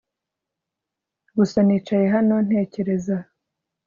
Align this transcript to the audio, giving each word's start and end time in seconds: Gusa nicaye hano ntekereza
Gusa 1.37 1.57
nicaye 1.67 2.07
hano 2.15 2.35
ntekereza 2.45 3.15